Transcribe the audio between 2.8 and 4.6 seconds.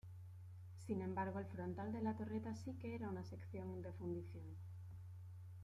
que era una sección de fundición.